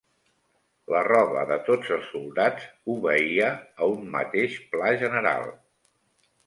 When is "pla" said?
4.75-4.95